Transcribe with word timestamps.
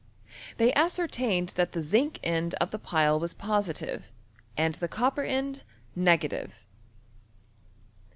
They 0.57 0.73
ascertained 0.73 1.49
that 1.57 1.73
the 1.73 1.81
zinc 1.83 2.19
end 2.23 2.55
of 2.55 2.71
the 2.71 2.79
pile 2.79 3.19
was 3.19 3.35
positive 3.35 4.11
and 4.57 4.73
the 4.73 4.87
copper 4.87 5.21
end 5.21 5.63
negative. 5.95 6.65